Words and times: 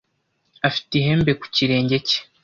afite 0.67 0.91
ihembe 0.95 1.31
ku 1.39 1.45
kirenge 1.55 1.97
cye 2.07 2.19